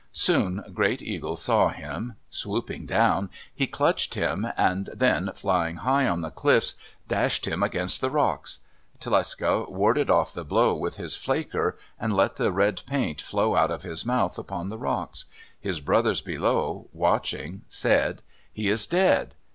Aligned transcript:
Soon 0.13 0.63
Great 0.73 1.03
Eagle 1.03 1.37
saw 1.37 1.69
him. 1.69 2.15
Swooping 2.31 2.87
down, 2.87 3.29
he 3.53 3.67
clutched 3.67 4.15
him, 4.15 4.47
and 4.57 4.89
then, 4.95 5.29
flying 5.35 5.75
high 5.75 6.07
on 6.07 6.21
the 6.21 6.31
cliffs, 6.31 6.73
dashed 7.07 7.45
him 7.47 7.61
against 7.61 8.01
the 8.01 8.09
rocks. 8.09 8.61
Tlecsa 8.99 9.69
warded 9.69 10.09
off 10.09 10.33
the 10.33 10.43
blow 10.43 10.73
with 10.73 10.97
his 10.97 11.15
flaker, 11.15 11.77
and 11.99 12.15
let 12.15 12.37
the 12.37 12.51
red 12.51 12.81
paint 12.87 13.21
flow 13.21 13.55
out 13.55 13.69
of 13.69 13.83
his 13.83 14.03
mouth 14.03 14.39
upon 14.39 14.69
the 14.69 14.79
rocks. 14.79 15.25
His 15.59 15.79
brothers 15.79 16.21
below, 16.21 16.89
watching, 16.93 17.61
said, 17.69 18.23
"He 18.51 18.69
is 18.69 18.87
dead. 18.87 19.35